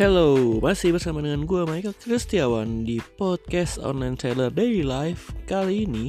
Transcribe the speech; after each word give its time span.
Hello, 0.00 0.56
masih 0.64 0.96
bersama 0.96 1.20
dengan 1.20 1.44
gue 1.44 1.60
Michael 1.68 1.92
Kristiawan 1.92 2.88
di 2.88 3.04
podcast 3.20 3.76
online 3.76 4.16
trailer 4.16 4.48
Daily 4.48 4.80
Life. 4.80 5.28
Kali 5.44 5.84
ini 5.84 6.08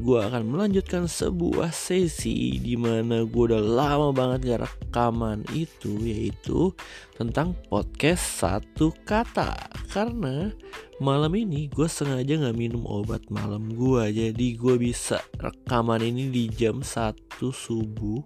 gue 0.00 0.16
akan 0.16 0.48
melanjutkan 0.48 1.04
sebuah 1.04 1.68
sesi 1.68 2.56
di 2.56 2.72
mana 2.80 3.28
gue 3.28 3.44
udah 3.52 3.60
lama 3.60 4.16
banget 4.16 4.48
gak 4.48 4.60
rekaman 4.64 5.44
itu 5.52 6.00
Yaitu 6.00 6.72
tentang 7.20 7.52
podcast 7.68 8.24
satu 8.40 8.96
kata. 9.04 9.52
Karena 9.92 10.48
malam 10.96 11.36
ini 11.36 11.68
gue 11.68 11.84
sengaja 11.84 12.32
gak 12.32 12.56
minum 12.56 12.88
obat 12.88 13.28
malam 13.28 13.68
gue 13.76 14.08
Jadi 14.08 14.56
gue 14.56 14.80
bisa 14.80 15.20
rekaman 15.36 16.00
ini 16.00 16.32
di 16.32 16.48
jam 16.48 16.80
1 16.80 17.12
subuh 17.44 18.24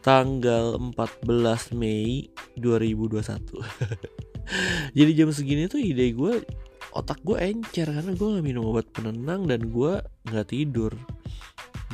Tanggal 0.00 0.80
14 0.96 1.76
Mei 1.76 2.32
2021 2.56 4.24
jadi 4.98 5.10
jam 5.24 5.30
segini 5.30 5.70
tuh 5.70 5.80
ide 5.80 6.12
gue 6.14 6.42
otak 6.90 7.22
gue 7.22 7.38
encer 7.38 7.86
karena 7.86 8.12
gue 8.14 8.28
nggak 8.34 8.46
minum 8.46 8.66
obat 8.66 8.86
penenang 8.90 9.46
dan 9.46 9.70
gue 9.70 10.02
nggak 10.26 10.46
tidur. 10.50 10.92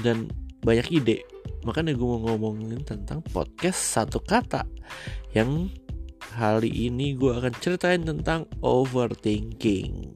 Dan 0.01 0.29
banyak 0.65 0.89
ide. 0.93 1.25
Makanya 1.65 1.97
gue 1.97 2.07
mau 2.07 2.21
ngomongin 2.23 2.85
tentang 2.85 3.21
podcast 3.33 3.77
satu 3.77 4.23
kata 4.23 4.65
yang 5.33 5.69
kali 6.37 6.69
ini 6.69 7.17
gue 7.17 7.33
akan 7.33 7.53
ceritain 7.61 8.05
tentang 8.05 8.45
overthinking. 8.61 10.13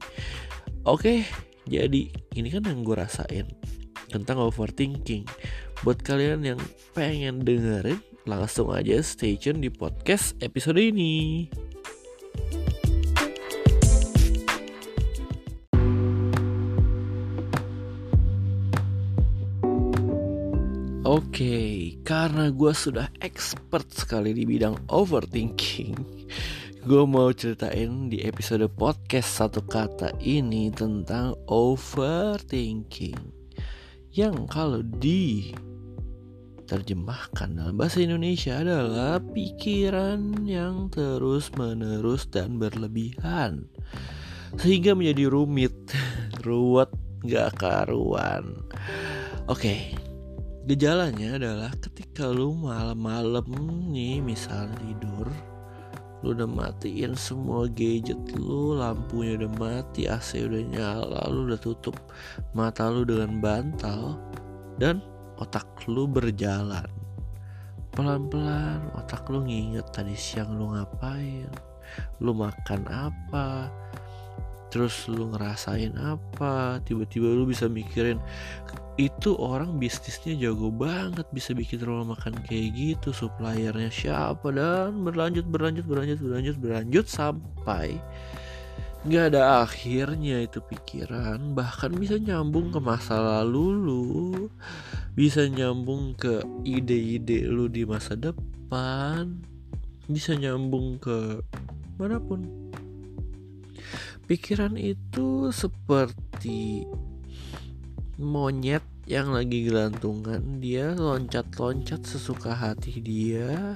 Oke 0.85 1.25
jadi 1.69 2.09
ini 2.33 2.47
kan 2.49 2.65
yang 2.65 2.81
gue 2.81 2.97
rasain 2.97 3.47
tentang 4.09 4.41
overthinking. 4.41 5.23
Buat 5.81 6.03
kalian 6.05 6.45
yang 6.45 6.59
pengen 6.93 7.41
dengerin 7.41 8.01
langsung 8.29 8.69
aja 8.73 9.01
stay 9.01 9.37
tune 9.37 9.61
di 9.61 9.69
podcast 9.71 10.37
episode 10.43 10.77
ini. 10.77 11.47
Oke, 21.11 21.27
okay, 21.27 21.75
karena 22.07 22.47
gue 22.55 22.71
sudah 22.71 23.11
expert 23.19 23.83
sekali 23.91 24.31
di 24.31 24.47
bidang 24.47 24.87
overthinking 24.87 25.91
Gue 26.87 27.03
mau 27.03 27.35
ceritain 27.35 28.07
di 28.07 28.23
episode 28.23 28.63
podcast 28.71 29.43
satu 29.43 29.59
kata 29.59 30.15
ini 30.23 30.71
tentang 30.71 31.35
overthinking 31.51 33.19
Yang 34.15 34.35
kalau 34.47 34.79
di 34.79 35.51
terjemahkan 36.63 37.59
dalam 37.59 37.75
bahasa 37.75 37.99
Indonesia 37.99 38.63
adalah 38.63 39.19
pikiran 39.19 40.47
yang 40.47 40.87
terus 40.95 41.51
menerus 41.59 42.23
dan 42.31 42.55
berlebihan 42.55 43.67
Sehingga 44.55 44.95
menjadi 44.95 45.27
rumit, 45.27 45.75
ruwet, 46.47 46.87
gak 47.27 47.59
karuan. 47.59 48.63
Oke, 49.51 49.59
okay, 49.59 49.79
Gejalanya 50.61 51.41
adalah 51.41 51.73
ketika 51.81 52.29
lu 52.29 52.53
malam-malam 52.53 53.49
nih 53.89 54.21
misal 54.21 54.69
tidur 54.77 55.25
Lu 56.21 56.37
udah 56.37 56.45
matiin 56.45 57.17
semua 57.17 57.65
gadget 57.65 58.21
lu 58.37 58.77
Lampunya 58.77 59.41
udah 59.41 59.51
mati, 59.57 60.05
AC 60.05 60.37
udah 60.45 60.61
nyala 60.61 61.25
Lu 61.33 61.49
udah 61.49 61.57
tutup 61.57 61.97
mata 62.53 62.93
lu 62.93 63.01
dengan 63.01 63.41
bantal 63.41 64.21
Dan 64.77 65.01
otak 65.41 65.65
lu 65.89 66.05
berjalan. 66.05 66.85
Pelan-pelan 67.97 68.85
otak 68.93 69.25
lu 69.33 69.41
nginget 69.41 69.89
tadi 69.89 70.13
siang 70.13 70.61
lu 70.61 70.77
ngapain 70.77 71.49
Lu 72.21 72.37
makan 72.37 72.85
apa 72.85 73.65
Terus 74.71 75.05
lu 75.11 75.27
ngerasain 75.35 75.93
apa? 75.99 76.79
Tiba-tiba 76.87 77.27
lu 77.27 77.43
bisa 77.43 77.67
mikirin 77.67 78.17
itu 78.95 79.35
orang 79.35 79.75
bisnisnya 79.75 80.35
jago 80.39 80.71
banget 80.71 81.27
bisa 81.35 81.51
bikin 81.51 81.83
rumah 81.83 82.15
makan 82.15 82.39
kayak 82.47 82.71
gitu 82.73 83.11
suppliernya 83.11 83.91
siapa? 83.91 84.47
Dan 84.49 85.03
berlanjut 85.03 85.43
berlanjut 85.51 85.83
berlanjut 85.83 86.19
berlanjut 86.23 86.55
berlanjut 86.57 87.05
sampai 87.11 87.99
nggak 89.01 89.33
ada 89.35 89.67
akhirnya 89.67 90.47
itu 90.47 90.63
pikiran. 90.63 91.51
Bahkan 91.51 91.91
bisa 91.99 92.15
nyambung 92.15 92.71
ke 92.71 92.79
masa 92.79 93.19
lalu 93.19 93.65
lu 93.75 94.07
bisa 95.11 95.43
nyambung 95.51 96.15
ke 96.15 96.39
ide-ide 96.63 97.43
lu 97.43 97.67
di 97.67 97.83
masa 97.83 98.15
depan 98.15 99.35
bisa 100.07 100.35
nyambung 100.35 100.99
ke 100.99 101.43
mana 101.99 102.19
pun 102.19 102.47
pikiran 104.31 104.79
itu 104.79 105.51
seperti 105.51 106.87
monyet 108.15 108.79
yang 109.03 109.35
lagi 109.35 109.67
gelantungan. 109.67 110.63
Dia 110.63 110.95
loncat-loncat 110.95 112.07
sesuka 112.07 112.55
hati 112.55 113.03
dia. 113.03 113.75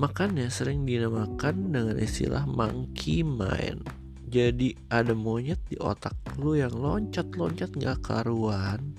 Makanya 0.00 0.48
sering 0.48 0.88
dinamakan 0.88 1.68
dengan 1.68 2.00
istilah 2.00 2.48
monkey 2.48 3.20
mind. 3.20 3.84
Jadi 4.24 4.72
ada 4.88 5.12
monyet 5.12 5.60
di 5.68 5.76
otak 5.76 6.16
lu 6.40 6.56
yang 6.56 6.72
loncat-loncat 6.72 7.76
gak 7.76 8.00
karuan 8.08 8.96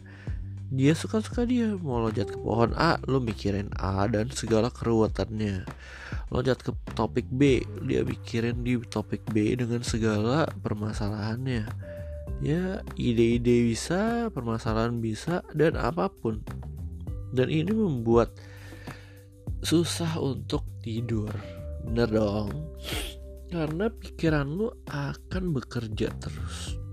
dia 0.76 0.92
suka-suka 0.92 1.48
dia 1.48 1.72
mau 1.80 2.04
loncat 2.04 2.28
ke 2.30 2.38
pohon 2.38 2.76
A 2.76 3.00
lu 3.08 3.24
mikirin 3.24 3.72
A 3.80 4.06
dan 4.12 4.28
segala 4.30 4.68
keruwetannya 4.68 5.64
loncat 6.34 6.60
ke 6.62 6.72
topik 6.98 7.28
B 7.30 7.62
dia 7.86 8.02
mikirin 8.02 8.66
di 8.66 8.80
topik 8.90 9.22
B 9.30 9.54
dengan 9.54 9.82
segala 9.86 10.50
permasalahannya. 10.62 11.70
Ya 12.44 12.84
ide-ide 13.00 13.72
bisa 13.72 14.28
permasalahan 14.34 15.00
bisa 15.00 15.46
dan 15.56 15.78
apa 15.80 16.12
pun. 16.12 16.44
Dan 17.32 17.48
ini 17.52 17.72
membuat 17.72 18.36
susah 19.64 20.20
untuk 20.20 20.66
tidur. 20.84 21.32
Bener 21.86 22.10
dong? 22.10 22.52
Karena 23.48 23.88
pikiran 23.88 24.48
lu 24.50 24.68
akan 24.90 25.54
bekerja 25.56 26.12
terus 26.18 26.85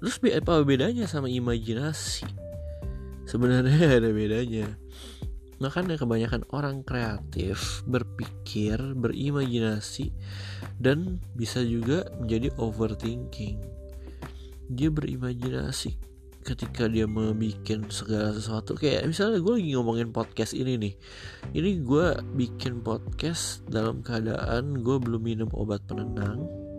terus 0.00 0.16
apa 0.32 0.64
bedanya 0.64 1.04
sama 1.04 1.28
imajinasi? 1.28 2.24
Sebenarnya 3.28 3.86
ada 4.00 4.10
bedanya. 4.10 4.66
Makanya 5.60 6.00
kebanyakan 6.00 6.48
orang 6.56 6.80
kreatif 6.80 7.84
berpikir, 7.84 8.80
berimajinasi 8.96 10.08
dan 10.80 11.20
bisa 11.36 11.60
juga 11.60 12.08
menjadi 12.16 12.48
overthinking. 12.56 13.60
Dia 14.72 14.88
berimajinasi. 14.88 16.08
Ketika 16.40 16.88
dia 16.88 17.04
membuat 17.04 17.92
segala 17.92 18.32
sesuatu 18.32 18.72
kayak 18.72 19.04
misalnya 19.04 19.44
gue 19.44 19.60
lagi 19.60 19.76
ngomongin 19.76 20.08
podcast 20.08 20.56
ini 20.56 20.80
nih. 20.80 20.94
Ini 21.52 21.84
gue 21.84 22.06
bikin 22.40 22.80
podcast 22.80 23.60
dalam 23.68 24.00
keadaan 24.00 24.80
gue 24.80 24.96
belum 24.96 25.20
minum 25.20 25.52
obat 25.52 25.84
penenang 25.84 26.69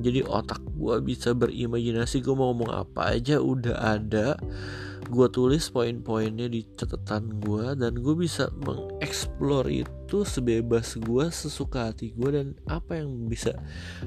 jadi 0.00 0.24
otak 0.24 0.64
gue 0.76 0.96
bisa 1.04 1.36
berimajinasi 1.36 2.24
gue 2.24 2.34
mau 2.34 2.50
ngomong 2.52 2.72
apa 2.72 3.14
aja 3.16 3.38
udah 3.38 4.00
ada. 4.00 4.40
Gue 5.10 5.26
tulis 5.26 5.66
poin-poinnya 5.74 6.46
di 6.46 6.62
catatan 6.78 7.42
gue 7.42 7.74
dan 7.74 7.98
gue 7.98 8.14
bisa 8.14 8.48
mengeksplor 8.62 9.66
itu 9.66 10.22
sebebas 10.22 10.94
gue 10.96 11.24
sesuka 11.28 11.90
hati 11.90 12.14
gue 12.14 12.30
dan 12.30 12.48
apa 12.70 13.00
yang 13.02 13.26
bisa 13.26 13.58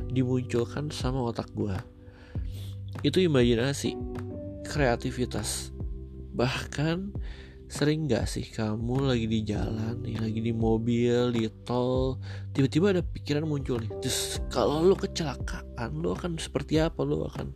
dimunculkan 0.08 0.88
sama 0.96 1.28
otak 1.28 1.52
gue 1.52 1.76
itu 3.02 3.26
imajinasi 3.26 3.98
kreativitas. 4.64 5.74
Bahkan 6.38 7.12
sering 7.74 8.06
gak 8.06 8.30
sih 8.30 8.46
kamu 8.46 9.10
lagi 9.10 9.26
di 9.26 9.42
jalan 9.42 9.98
nih 10.06 10.22
lagi 10.22 10.40
di 10.46 10.54
mobil 10.54 11.34
di 11.34 11.50
tol 11.66 12.22
tiba-tiba 12.54 12.94
ada 12.94 13.02
pikiran 13.02 13.50
muncul 13.50 13.82
nih 13.82 13.90
terus 13.98 14.38
kalau 14.54 14.86
lo 14.86 14.94
kecelakaan 14.94 15.98
lo 15.98 16.14
akan 16.14 16.38
seperti 16.38 16.78
apa? 16.78 17.02
Lo 17.02 17.26
akan 17.26 17.50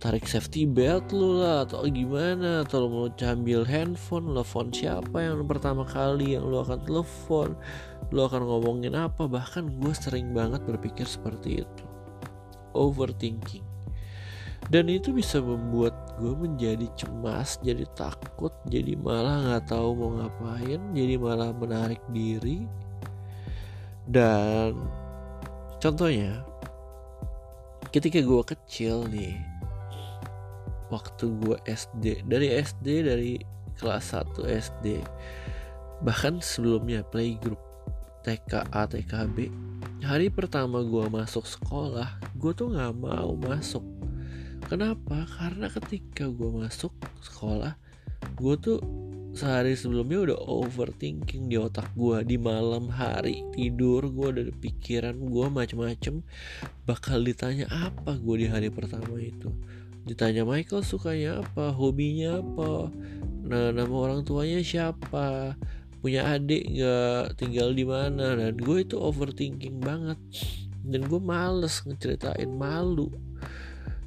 tarik 0.00 0.28
safety 0.28 0.68
belt 0.68 1.12
lu 1.16 1.40
lah 1.40 1.64
atau 1.64 1.88
gimana? 1.88 2.68
Atau 2.68 2.84
lu 2.84 2.88
mau 2.92 3.08
cambil 3.16 3.64
handphone 3.64 4.28
telepon 4.28 4.68
siapa 4.68 5.16
yang 5.16 5.48
pertama 5.48 5.88
kali 5.88 6.36
yang 6.36 6.44
lu 6.44 6.60
akan 6.60 6.84
telepon? 6.84 7.56
Lu 8.12 8.20
akan 8.28 8.42
ngomongin 8.44 8.92
apa? 8.92 9.24
Bahkan 9.24 9.80
gue 9.80 9.94
sering 9.96 10.36
banget 10.36 10.60
berpikir 10.68 11.08
seperti 11.08 11.64
itu. 11.64 11.84
Overthinking 12.76 13.64
dan 14.70 14.86
itu 14.86 15.10
bisa 15.10 15.42
membuat 15.42 16.14
gue 16.22 16.30
menjadi 16.30 16.86
cemas 16.94 17.58
jadi 17.58 17.82
takut 17.98 18.54
jadi 18.70 18.94
malah 18.94 19.42
nggak 19.42 19.66
tahu 19.66 19.98
mau 19.98 20.10
ngapain 20.14 20.78
jadi 20.94 21.18
malah 21.18 21.50
menarik 21.50 21.98
diri. 22.14 22.70
Dan 24.06 24.78
contohnya 25.82 26.46
ketika 27.90 28.22
gue 28.22 28.42
kecil 28.46 29.10
nih 29.10 29.34
waktu 30.94 31.34
gue 31.42 31.58
SD 31.66 32.30
dari 32.30 32.54
SD 32.54 32.86
dari 33.02 33.32
kelas 33.74 34.14
1 34.14 34.38
SD 34.46 35.02
bahkan 36.06 36.38
sebelumnya 36.38 37.02
playgroup 37.02 37.58
TKA 38.22 38.86
TKB 38.86 39.50
hari 40.06 40.30
pertama 40.30 40.84
gue 40.84 41.06
masuk 41.10 41.46
sekolah 41.46 42.20
gue 42.38 42.52
tuh 42.54 42.70
nggak 42.70 42.94
mau 42.98 43.34
masuk 43.34 43.82
kenapa? 44.70 45.26
Karena 45.26 45.66
ketika 45.66 46.30
gue 46.30 46.50
masuk 46.62 46.94
sekolah 47.18 47.74
gue 48.38 48.54
tuh 48.60 48.78
sehari 49.30 49.78
sebelumnya 49.78 50.30
udah 50.30 50.38
overthinking 50.38 51.48
di 51.48 51.56
otak 51.56 51.86
gue 51.94 52.20
di 52.26 52.36
malam 52.36 52.90
hari 52.90 53.46
tidur 53.54 54.10
gue 54.10 54.28
udah 54.30 54.46
pikiran 54.62 55.16
gue 55.18 55.46
macem-macem. 55.50 56.22
Bakal 56.86 57.26
ditanya 57.26 57.66
apa 57.70 58.14
gue 58.18 58.36
di 58.42 58.46
hari 58.46 58.70
pertama 58.70 59.18
itu? 59.18 59.50
Ditanya 60.06 60.42
Michael 60.46 60.86
sukanya 60.86 61.42
apa 61.42 61.70
hobinya 61.74 62.38
apa? 62.42 62.90
Nah 63.46 63.70
nama 63.74 63.94
orang 63.94 64.22
tuanya 64.26 64.62
siapa? 64.62 65.54
Punya 66.02 66.26
adik 66.30 66.66
nggak? 66.66 67.38
Tinggal 67.38 67.74
di 67.74 67.84
mana? 67.86 68.34
Dan 68.34 68.58
gue 68.58 68.78
itu 68.82 68.98
overthinking 68.98 69.78
banget. 69.78 70.18
Dan 70.80 71.06
gue 71.06 71.20
males 71.22 71.86
ngeceritain 71.86 72.50
malu 72.50 73.29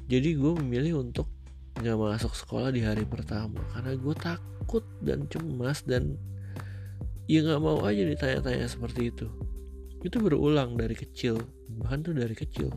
jadi 0.04 0.36
gue 0.36 0.52
memilih 0.60 1.00
untuk 1.00 1.28
nggak 1.74 1.96
masuk 1.98 2.32
sekolah 2.36 2.70
di 2.70 2.84
hari 2.84 3.02
pertama 3.02 3.58
karena 3.74 3.98
gue 3.98 4.14
takut 4.14 4.84
dan 5.02 5.26
cemas 5.26 5.82
dan 5.82 6.14
ya 7.26 7.40
nggak 7.40 7.60
mau 7.60 7.82
aja 7.82 8.04
ditanya-tanya 8.04 8.68
seperti 8.68 9.10
itu. 9.10 9.26
Itu 10.04 10.20
berulang 10.20 10.76
dari 10.76 10.92
kecil 10.92 11.40
bahkan 11.80 12.04
tuh 12.04 12.14
dari 12.14 12.36
kecil. 12.36 12.68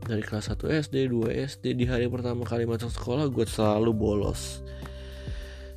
Dari 0.00 0.24
kelas 0.24 0.50
1 0.50 0.90
SD 0.90 1.12
2 1.12 1.28
SD 1.28 1.76
di 1.76 1.84
hari 1.86 2.08
pertama 2.08 2.42
kali 2.42 2.64
masuk 2.64 2.90
sekolah 2.90 3.28
gue 3.28 3.46
selalu 3.46 3.90
bolos. 3.92 4.64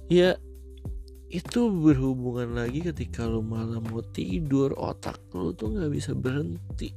Ya 0.08 0.38
itu 1.34 1.66
berhubungan 1.74 2.54
lagi 2.54 2.86
ketika 2.86 3.26
lo 3.26 3.42
malam 3.42 3.82
mau 3.90 4.06
tidur 4.06 4.78
otak 4.78 5.18
lo 5.34 5.50
tuh 5.52 5.74
nggak 5.74 5.92
bisa 5.92 6.14
berhenti. 6.14 6.94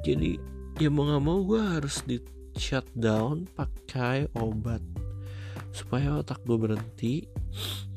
Jadi 0.00 0.40
ya 0.80 0.88
mau 0.88 1.06
nggak 1.06 1.22
mau 1.22 1.44
gue 1.44 1.60
harus 1.60 2.00
di 2.08 2.16
shutdown 2.56 3.46
pakai 3.54 4.30
obat 4.38 4.80
supaya 5.74 6.22
otak 6.22 6.38
gue 6.46 6.54
berhenti 6.54 7.26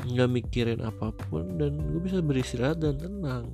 nggak 0.02 0.30
mikirin 0.34 0.82
apa 0.82 1.14
pun 1.30 1.62
dan 1.62 1.78
gue 1.78 2.02
bisa 2.02 2.22
beristirahat 2.26 2.82
dan 2.82 2.98
tenang. 2.98 3.46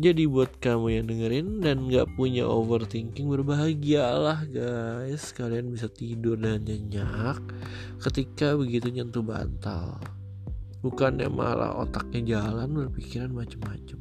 Jadi 0.00 0.24
buat 0.28 0.60
kamu 0.60 0.86
yang 0.96 1.04
dengerin 1.08 1.48
dan 1.60 1.88
nggak 1.88 2.16
punya 2.16 2.44
overthinking 2.44 3.28
berbahagialah 3.28 4.48
guys. 4.48 5.32
Kalian 5.32 5.72
bisa 5.72 5.88
tidur 5.88 6.36
dan 6.40 6.64
nyenyak 6.64 7.40
ketika 8.00 8.56
begitu 8.56 8.88
nyentuh 8.92 9.24
bantal. 9.24 10.00
Bukannya 10.80 11.28
malah 11.28 11.76
otaknya 11.84 12.40
jalan 12.40 12.72
berpikiran 12.72 13.32
macem-macem. 13.32 14.00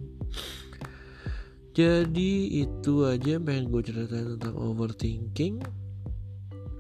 Jadi 1.75 2.63
itu 2.63 3.07
aja 3.07 3.39
yang 3.39 3.44
pengen 3.48 3.72
gue 3.72 3.81
ceritain 3.83 4.36
tentang 4.36 4.56
overthinking 4.56 5.63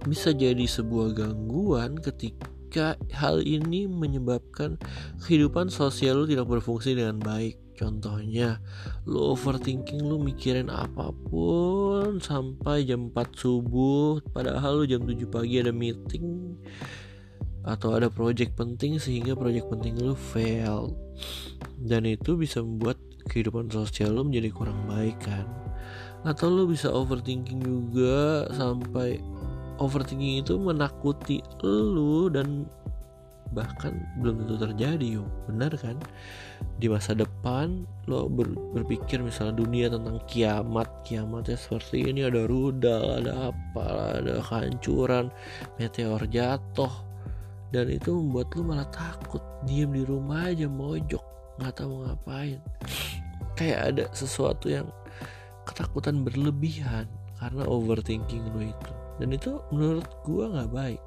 bisa 0.07 0.31
jadi 0.31 0.63
sebuah 0.63 1.17
gangguan 1.17 1.99
ketika 1.99 2.95
hal 3.11 3.41
ini 3.43 3.89
menyebabkan 3.89 4.79
kehidupan 5.25 5.67
sosial 5.67 6.23
lu 6.23 6.25
tidak 6.29 6.47
berfungsi 6.47 6.95
dengan 6.95 7.19
baik. 7.19 7.57
Contohnya, 7.79 8.59
lu 9.07 9.31
overthinking 9.31 10.03
lu 10.03 10.19
mikirin 10.19 10.67
apa 10.67 11.15
pun 11.31 12.19
sampai 12.19 12.83
jam 12.83 13.07
4 13.15 13.39
subuh, 13.39 14.19
padahal 14.35 14.83
lu 14.83 14.85
jam 14.85 15.07
7 15.07 15.23
pagi 15.31 15.63
ada 15.63 15.71
meeting 15.71 16.59
atau 17.63 17.95
ada 17.95 18.11
project 18.11 18.59
penting 18.59 18.99
sehingga 18.99 19.31
project 19.31 19.71
penting 19.71 19.95
lu 19.95 20.11
fail. 20.11 20.91
Dan 21.79 22.03
itu 22.03 22.35
bisa 22.35 22.59
membuat 22.59 22.99
kehidupan 23.31 23.71
sosial 23.71 24.11
lu 24.11 24.27
menjadi 24.27 24.51
kurang 24.51 24.83
baik 24.83 25.15
kan. 25.23 25.47
Atau 26.27 26.51
lu 26.51 26.67
bisa 26.67 26.91
overthinking 26.91 27.63
juga 27.63 28.43
sampai 28.51 29.23
overthinking 29.79 30.43
itu 30.43 30.59
menakuti 30.59 31.39
lu 31.63 32.27
dan 32.27 32.67
bahkan 33.49 33.97
belum 34.21 34.45
tentu 34.45 34.55
terjadi 34.61 35.17
yo 35.19 35.25
benar 35.49 35.73
kan? 35.79 35.97
Di 36.77 36.85
masa 36.85 37.17
depan 37.17 37.87
lo 38.05 38.29
ber, 38.29 38.53
berpikir 38.77 39.25
misalnya 39.25 39.57
dunia 39.57 39.89
tentang 39.89 40.21
kiamat 40.29 40.85
kiamatnya 41.01 41.57
seperti 41.57 42.13
ini 42.13 42.29
ada 42.29 42.45
rudal 42.45 43.23
ada 43.23 43.49
apa 43.49 43.85
ada 44.21 44.43
kehancuran 44.45 45.33
meteor 45.81 46.21
jatuh. 46.29 46.93
Dan 47.69 47.89
itu 47.89 48.13
membuat 48.13 48.53
lo 48.57 48.61
malah 48.65 48.89
takut. 48.89 49.41
Diem 49.65 49.93
di 49.93 50.03
rumah 50.05 50.49
aja 50.49 50.69
mojok 50.69 51.21
nggak 51.57 51.73
tahu 51.73 52.05
ngapain. 52.05 52.61
Kayak 53.57 53.79
ada 53.93 54.05
sesuatu 54.13 54.69
yang 54.69 54.87
ketakutan 55.65 56.21
berlebihan 56.21 57.09
karena 57.37 57.63
overthinking 57.65 58.45
lo 58.53 58.61
itu 58.61 58.98
dan 59.19 59.35
itu 59.35 59.59
menurut 59.75 60.07
gue 60.23 60.45
nggak 60.47 60.71
baik. 60.71 61.03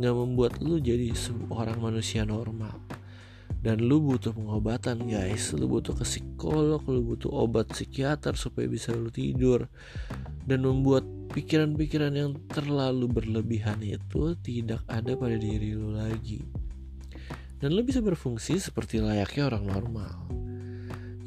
Nggak 0.00 0.14
membuat 0.16 0.52
lu 0.64 0.80
jadi 0.80 1.12
seorang 1.12 1.76
manusia 1.76 2.24
normal. 2.24 2.72
Dan 3.58 3.84
lu 3.84 4.00
butuh 4.00 4.32
pengobatan 4.32 5.04
guys. 5.04 5.52
Lu 5.52 5.68
butuh 5.68 5.92
ke 5.92 6.08
psikolog 6.08 6.80
lu 6.88 7.04
butuh 7.04 7.28
obat 7.28 7.68
psikiater 7.76 8.32
supaya 8.38 8.64
bisa 8.64 8.96
lu 8.96 9.12
tidur. 9.12 9.68
Dan 10.48 10.64
membuat 10.64 11.04
pikiran-pikiran 11.36 12.14
yang 12.16 12.32
terlalu 12.48 13.04
berlebihan 13.10 13.84
itu 13.84 14.32
tidak 14.40 14.80
ada 14.88 15.12
pada 15.12 15.36
diri 15.36 15.76
lu 15.76 15.92
lagi. 15.92 16.40
Dan 17.58 17.74
lu 17.74 17.84
bisa 17.84 18.00
berfungsi 18.00 18.56
seperti 18.56 19.02
layaknya 19.02 19.52
orang 19.52 19.64
normal. 19.68 20.14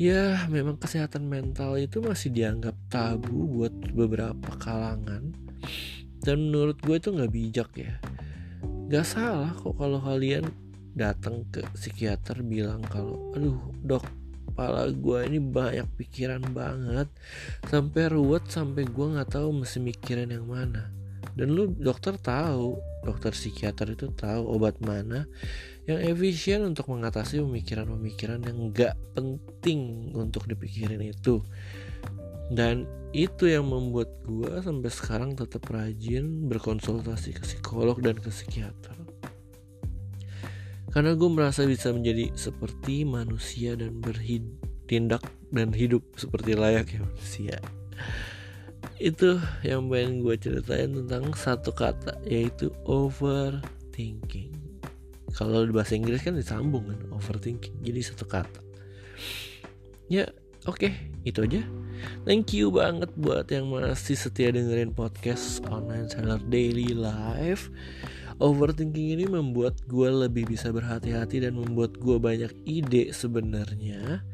Ya 0.02 0.50
memang 0.50 0.82
kesehatan 0.82 1.30
mental 1.30 1.78
itu 1.78 2.02
masih 2.02 2.34
dianggap 2.34 2.74
tabu 2.90 3.46
buat 3.46 3.76
beberapa 3.94 4.50
kalangan 4.58 5.41
dan 6.22 6.50
menurut 6.50 6.78
gue 6.82 6.96
itu 6.98 7.10
nggak 7.10 7.32
bijak 7.34 7.70
ya. 7.78 7.94
Nggak 8.88 9.06
salah 9.08 9.52
kok 9.58 9.76
kalau 9.78 9.98
kalian 10.02 10.46
datang 10.92 11.48
ke 11.50 11.64
psikiater 11.74 12.44
bilang 12.44 12.84
kalau 12.84 13.32
aduh 13.34 13.58
dok 13.82 14.04
kepala 14.52 14.92
gue 14.92 15.20
ini 15.32 15.40
banyak 15.40 15.88
pikiran 15.98 16.44
banget. 16.52 17.08
Sampai 17.66 18.12
ruwet 18.12 18.46
sampai 18.52 18.86
gue 18.86 19.08
nggak 19.18 19.34
tahu 19.34 19.50
mesti 19.64 19.80
mikirin 19.82 20.30
yang 20.30 20.46
mana. 20.46 20.92
Dan 21.32 21.56
lu 21.56 21.72
dokter 21.72 22.20
tahu 22.20 22.76
dokter 23.02 23.34
psikiater 23.34 23.98
itu 23.98 24.14
tahu 24.14 24.46
obat 24.46 24.78
mana 24.84 25.26
yang 25.90 25.98
efisien 25.98 26.62
untuk 26.62 26.94
mengatasi 26.94 27.42
pemikiran-pemikiran 27.42 28.46
yang 28.46 28.70
nggak 28.70 28.94
penting 29.18 30.14
untuk 30.14 30.46
dipikirin 30.46 31.02
itu 31.02 31.42
dan 32.52 32.84
itu 33.16 33.48
yang 33.48 33.68
membuat 33.68 34.12
gue 34.28 34.52
sampai 34.60 34.92
sekarang 34.92 35.32
tetap 35.40 35.68
rajin 35.72 36.48
berkonsultasi 36.52 37.36
ke 37.36 37.44
psikolog 37.48 38.00
dan 38.04 38.20
ke 38.20 38.28
psikiater. 38.28 38.96
Karena 40.92 41.16
gue 41.16 41.30
merasa 41.32 41.64
bisa 41.64 41.96
menjadi 41.96 42.36
seperti 42.36 43.08
manusia 43.08 43.80
dan 43.80 44.04
bertindak 44.04 45.24
dan 45.52 45.72
hidup 45.72 46.04
seperti 46.20 46.56
layaknya 46.56 47.08
manusia. 47.08 47.56
Itu 49.00 49.40
yang 49.64 49.88
pengen 49.88 50.20
gue 50.20 50.36
ceritain 50.36 50.92
tentang 50.92 51.32
satu 51.32 51.72
kata 51.72 52.20
yaitu 52.28 52.68
overthinking. 52.84 54.52
Kalau 55.32 55.64
di 55.64 55.72
bahasa 55.72 55.96
Inggris 55.96 56.20
kan 56.20 56.36
disambung 56.36 56.92
kan 56.92 57.00
overthinking. 57.16 57.80
Jadi 57.80 58.00
satu 58.04 58.28
kata. 58.28 58.60
Ya 60.12 60.28
oke 60.68 60.92
okay, 60.92 60.94
itu 61.24 61.40
aja 61.48 61.64
Thank 62.22 62.54
you 62.54 62.70
banget 62.70 63.10
buat 63.18 63.50
yang 63.50 63.74
masih 63.74 64.14
setia 64.14 64.54
dengerin 64.54 64.94
podcast 64.94 65.62
Online 65.70 66.06
Seller 66.06 66.42
Daily 66.50 66.94
Life. 66.94 67.74
Overthinking 68.42 69.22
ini 69.22 69.26
membuat 69.30 69.78
gue 69.86 70.10
lebih 70.10 70.50
bisa 70.50 70.74
berhati-hati 70.74 71.46
dan 71.46 71.58
membuat 71.58 71.98
gue 72.02 72.18
banyak 72.18 72.54
ide 72.66 73.14
sebenarnya. 73.14 74.26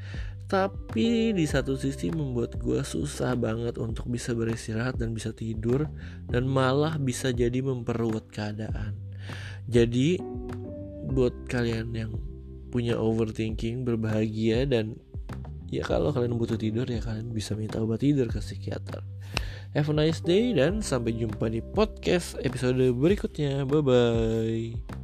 Tapi 0.48 1.36
di 1.36 1.44
satu 1.44 1.76
sisi 1.76 2.08
membuat 2.08 2.56
gue 2.56 2.80
susah 2.80 3.36
banget 3.36 3.76
untuk 3.76 4.08
bisa 4.08 4.32
beristirahat 4.32 4.96
dan 4.96 5.12
bisa 5.12 5.36
tidur 5.36 5.92
dan 6.32 6.48
malah 6.48 6.96
bisa 6.96 7.36
jadi 7.36 7.60
memperluat 7.60 8.32
keadaan. 8.32 8.96
Jadi 9.68 10.16
buat 11.12 11.36
kalian 11.52 11.92
yang 11.92 12.12
punya 12.72 12.96
overthinking 12.96 13.84
berbahagia 13.84 14.64
dan 14.64 14.96
ya 15.68 15.84
kalau 15.84 16.16
kalian 16.16 16.36
butuh 16.40 16.56
tidur 16.56 16.88
ya 16.88 17.04
kalian 17.04 17.32
bisa 17.32 17.54
minta 17.54 17.80
obat 17.84 18.04
tidur 18.04 18.28
ke 18.32 18.40
psikiater. 18.40 19.04
Have 19.76 19.92
a 19.92 19.94
nice 19.94 20.24
day 20.24 20.56
dan 20.56 20.80
sampai 20.80 21.14
jumpa 21.14 21.52
di 21.52 21.60
podcast 21.60 22.40
episode 22.42 22.80
berikutnya. 22.96 23.68
Bye 23.68 23.84
bye 23.84 24.97